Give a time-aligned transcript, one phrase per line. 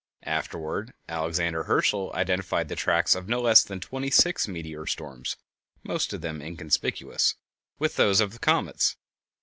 [0.25, 5.37] Afterward Alexander Herschel identified the tracks of no less than seventy six meteor swarms
[5.83, 7.35] (most of them inconspicuous)
[7.77, 8.97] with those of comets.